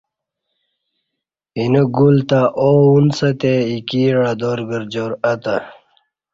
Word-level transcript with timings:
اینہ 1.57 1.83
گل 1.95 2.17
تہ 2.29 2.39
آو 2.65 2.75
انڅہ 2.97 3.29
تے 3.39 3.53
ایکی 3.69 4.01
عدارگرجار 4.29 5.11
اہ 5.29 5.33
تہ 5.43 5.55